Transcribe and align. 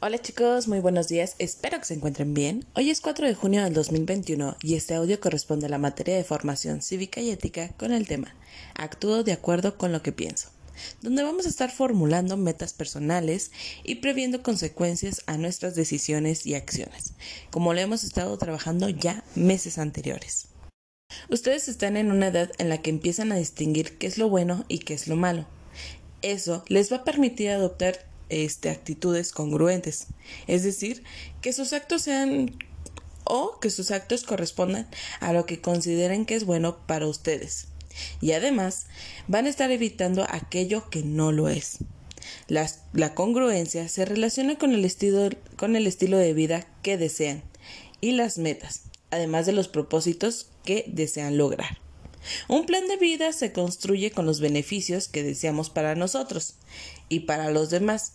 Hola 0.00 0.18
chicos, 0.20 0.68
muy 0.68 0.80
buenos 0.80 1.08
días, 1.08 1.36
espero 1.38 1.78
que 1.78 1.86
se 1.86 1.94
encuentren 1.94 2.34
bien. 2.34 2.66
Hoy 2.74 2.90
es 2.90 3.00
4 3.00 3.26
de 3.26 3.34
junio 3.34 3.64
del 3.64 3.72
2021 3.72 4.56
y 4.62 4.74
este 4.74 4.94
audio 4.94 5.18
corresponde 5.20 5.66
a 5.66 5.70
la 5.70 5.78
materia 5.78 6.16
de 6.16 6.24
formación 6.24 6.82
cívica 6.82 7.20
y 7.20 7.30
ética 7.30 7.70
con 7.78 7.92
el 7.92 8.06
tema 8.06 8.34
Actúo 8.74 9.24
de 9.24 9.32
acuerdo 9.32 9.78
con 9.78 9.92
lo 9.92 10.02
que 10.02 10.12
pienso, 10.12 10.50
donde 11.00 11.22
vamos 11.22 11.46
a 11.46 11.48
estar 11.48 11.70
formulando 11.70 12.36
metas 12.36 12.74
personales 12.74 13.52
y 13.84 13.96
previendo 13.96 14.42
consecuencias 14.42 15.22
a 15.26 15.38
nuestras 15.38 15.74
decisiones 15.74 16.46
y 16.46 16.54
acciones, 16.54 17.14
como 17.50 17.72
lo 17.72 17.80
hemos 17.80 18.04
estado 18.04 18.36
trabajando 18.36 18.90
ya 18.90 19.24
meses 19.34 19.78
anteriores. 19.78 20.48
Ustedes 21.30 21.68
están 21.68 21.96
en 21.96 22.10
una 22.12 22.28
edad 22.28 22.50
en 22.58 22.68
la 22.68 22.82
que 22.82 22.90
empiezan 22.90 23.32
a 23.32 23.36
distinguir 23.36 23.96
qué 23.96 24.08
es 24.08 24.18
lo 24.18 24.28
bueno 24.28 24.64
y 24.68 24.80
qué 24.80 24.92
es 24.92 25.08
lo 25.08 25.16
malo. 25.16 25.46
Eso 26.22 26.64
les 26.68 26.92
va 26.92 26.98
a 26.98 27.04
permitir 27.04 27.50
adoptar 27.50 28.15
este, 28.28 28.70
actitudes 28.70 29.32
congruentes, 29.32 30.08
es 30.46 30.62
decir, 30.62 31.04
que 31.40 31.52
sus 31.52 31.72
actos 31.72 32.02
sean 32.02 32.56
o 33.24 33.58
que 33.60 33.70
sus 33.70 33.90
actos 33.90 34.24
correspondan 34.24 34.88
a 35.20 35.32
lo 35.32 35.46
que 35.46 35.60
consideren 35.60 36.26
que 36.26 36.34
es 36.36 36.44
bueno 36.44 36.78
para 36.86 37.06
ustedes. 37.06 37.68
Y 38.20 38.32
además 38.32 38.86
van 39.26 39.46
a 39.46 39.48
estar 39.48 39.70
evitando 39.70 40.26
aquello 40.28 40.88
que 40.90 41.02
no 41.02 41.32
lo 41.32 41.48
es. 41.48 41.78
la 42.48 43.14
congruencia 43.14 43.88
se 43.88 44.04
relaciona 44.04 44.56
con 44.56 44.72
el, 44.72 44.84
estilo, 44.84 45.30
con 45.56 45.76
el 45.76 45.86
estilo 45.86 46.18
de 46.18 46.34
vida 46.34 46.66
que 46.82 46.98
desean 46.98 47.42
y 48.00 48.12
las 48.12 48.38
metas, 48.38 48.82
además 49.10 49.46
de 49.46 49.52
los 49.52 49.68
propósitos 49.68 50.48
que 50.64 50.84
desean 50.88 51.38
lograr. 51.38 51.85
Un 52.48 52.66
plan 52.66 52.86
de 52.88 52.96
vida 52.96 53.32
se 53.32 53.52
construye 53.52 54.10
con 54.10 54.26
los 54.26 54.40
beneficios 54.40 55.08
que 55.08 55.22
deseamos 55.22 55.70
para 55.70 55.94
nosotros 55.94 56.54
y 57.08 57.20
para 57.20 57.50
los 57.50 57.70
demás. 57.70 58.12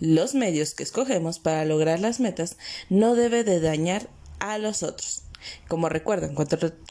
Los 0.00 0.34
medios 0.34 0.74
que 0.74 0.82
escogemos 0.82 1.38
para 1.38 1.64
lograr 1.64 2.00
las 2.00 2.20
metas 2.20 2.56
no 2.90 3.14
debe 3.14 3.44
de 3.44 3.60
dañar 3.60 4.08
a 4.38 4.58
los 4.58 4.82
otros. 4.82 5.22
Como 5.68 5.88
recuerdan, 5.88 6.34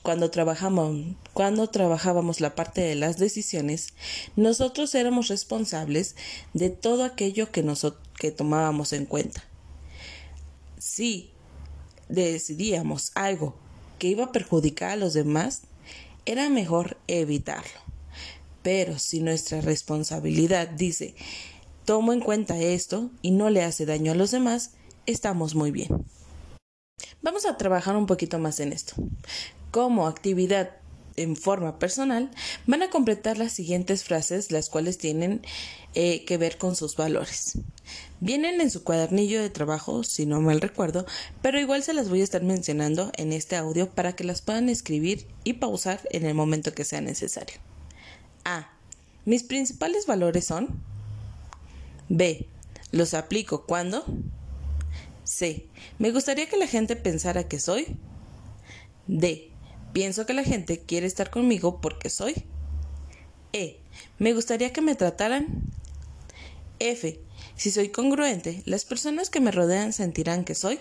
cuando, 0.03 0.29
trabajamos, 0.29 1.15
cuando 1.33 1.69
trabajábamos 1.69 2.39
la 2.39 2.55
parte 2.55 2.81
de 2.81 2.95
las 2.95 3.17
decisiones, 3.17 3.93
nosotros 4.35 4.93
éramos 4.95 5.27
responsables 5.27 6.15
de 6.53 6.69
todo 6.69 7.03
aquello 7.03 7.51
que, 7.51 7.65
que 8.19 8.31
tomábamos 8.31 8.93
en 8.93 9.05
cuenta. 9.05 9.43
Si 10.77 11.31
decidíamos 12.09 13.11
algo 13.15 13.55
que 13.97 14.07
iba 14.07 14.25
a 14.25 14.31
perjudicar 14.31 14.91
a 14.91 14.95
los 14.97 15.13
demás, 15.13 15.63
era 16.25 16.49
mejor 16.49 16.97
evitarlo. 17.07 17.79
Pero 18.61 18.97
si 18.99 19.19
nuestra 19.19 19.61
responsabilidad 19.61 20.69
dice 20.69 21.15
tomo 21.85 22.13
en 22.13 22.21
cuenta 22.21 22.57
esto 22.57 23.11
y 23.21 23.31
no 23.31 23.49
le 23.49 23.63
hace 23.63 23.85
daño 23.85 24.13
a 24.13 24.15
los 24.15 24.31
demás, 24.31 24.71
estamos 25.05 25.53
muy 25.55 25.71
bien. 25.71 26.05
Vamos 27.21 27.45
a 27.45 27.57
trabajar 27.57 27.95
un 27.95 28.05
poquito 28.05 28.39
más 28.39 28.59
en 28.59 28.73
esto. 28.73 28.95
Como 29.71 30.07
actividad 30.07 30.77
en 31.15 31.35
forma 31.35 31.79
personal, 31.79 32.31
van 32.65 32.83
a 32.83 32.89
completar 32.89 33.37
las 33.37 33.53
siguientes 33.53 34.03
frases, 34.03 34.51
las 34.51 34.69
cuales 34.69 34.97
tienen 34.97 35.41
eh, 35.93 36.25
que 36.25 36.37
ver 36.37 36.57
con 36.57 36.75
sus 36.75 36.95
valores. 36.95 37.57
Vienen 38.19 38.61
en 38.61 38.71
su 38.71 38.83
cuadernillo 38.83 39.41
de 39.41 39.49
trabajo, 39.49 40.03
si 40.03 40.25
no 40.25 40.41
mal 40.41 40.61
recuerdo, 40.61 41.05
pero 41.41 41.59
igual 41.59 41.83
se 41.83 41.93
las 41.93 42.09
voy 42.09 42.21
a 42.21 42.23
estar 42.23 42.41
mencionando 42.43 43.11
en 43.17 43.33
este 43.33 43.55
audio 43.55 43.89
para 43.89 44.15
que 44.15 44.23
las 44.23 44.41
puedan 44.41 44.69
escribir 44.69 45.27
y 45.43 45.53
pausar 45.53 46.01
en 46.11 46.25
el 46.25 46.33
momento 46.33 46.73
que 46.73 46.85
sea 46.85 47.01
necesario. 47.01 47.55
A. 48.45 48.69
Mis 49.25 49.43
principales 49.43 50.05
valores 50.05 50.45
son 50.45 50.81
B. 52.09 52.47
Los 52.91 53.13
aplico 53.13 53.65
cuando. 53.65 54.05
C. 55.23 55.67
Me 55.99 56.11
gustaría 56.11 56.47
que 56.47 56.57
la 56.57 56.67
gente 56.67 56.95
pensara 56.95 57.47
que 57.47 57.59
soy. 57.59 57.97
D. 59.07 59.52
Pienso 59.93 60.25
que 60.25 60.33
la 60.33 60.43
gente 60.43 60.79
quiere 60.79 61.05
estar 61.05 61.29
conmigo 61.29 61.79
porque 61.79 62.09
soy. 62.09 62.33
E. 63.53 63.77
Me 64.17 64.33
gustaría 64.33 64.73
que 64.73 64.81
me 64.81 64.95
trataran. 64.95 65.61
F. 66.79 67.19
Si 67.55 67.71
soy 67.71 67.89
congruente, 67.89 68.63
las 68.65 68.85
personas 68.85 69.29
que 69.29 69.39
me 69.39 69.51
rodean 69.51 69.93
sentirán 69.93 70.43
que 70.43 70.55
soy. 70.55 70.79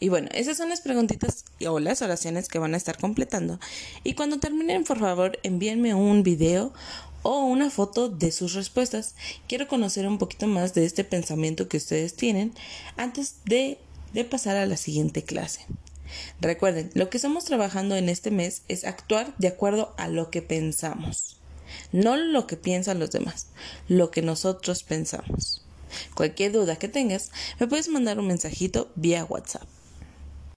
Y 0.00 0.08
bueno, 0.08 0.28
esas 0.32 0.56
son 0.56 0.70
las 0.70 0.80
preguntitas 0.80 1.44
o 1.66 1.78
las 1.78 2.02
oraciones 2.02 2.48
que 2.48 2.58
van 2.58 2.74
a 2.74 2.76
estar 2.76 2.98
completando. 2.98 3.60
Y 4.02 4.14
cuando 4.14 4.38
terminen, 4.38 4.84
por 4.84 4.98
favor, 4.98 5.38
envíenme 5.42 5.94
un 5.94 6.22
video 6.22 6.72
o 7.22 7.44
una 7.44 7.70
foto 7.70 8.08
de 8.08 8.32
sus 8.32 8.54
respuestas. 8.54 9.14
Quiero 9.46 9.68
conocer 9.68 10.06
un 10.06 10.18
poquito 10.18 10.46
más 10.46 10.74
de 10.74 10.84
este 10.84 11.04
pensamiento 11.04 11.68
que 11.68 11.76
ustedes 11.76 12.16
tienen 12.16 12.54
antes 12.96 13.36
de, 13.44 13.78
de 14.12 14.24
pasar 14.24 14.56
a 14.56 14.66
la 14.66 14.76
siguiente 14.76 15.22
clase. 15.22 15.66
Recuerden, 16.40 16.90
lo 16.94 17.10
que 17.10 17.18
estamos 17.18 17.44
trabajando 17.44 17.96
en 17.96 18.08
este 18.08 18.30
mes 18.30 18.62
es 18.68 18.84
actuar 18.84 19.34
de 19.38 19.48
acuerdo 19.48 19.94
a 19.96 20.08
lo 20.08 20.30
que 20.30 20.42
pensamos, 20.42 21.36
no 21.92 22.16
lo 22.16 22.46
que 22.46 22.56
piensan 22.56 22.98
los 22.98 23.10
demás, 23.10 23.48
lo 23.88 24.10
que 24.10 24.22
nosotros 24.22 24.82
pensamos. 24.82 25.62
Cualquier 26.14 26.52
duda 26.52 26.76
que 26.76 26.88
tengas, 26.88 27.30
me 27.60 27.66
puedes 27.66 27.88
mandar 27.88 28.18
un 28.18 28.26
mensajito 28.26 28.90
vía 28.96 29.24
WhatsApp. 29.24 29.68